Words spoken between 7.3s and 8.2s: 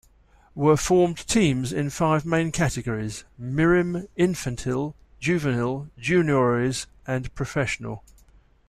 professional.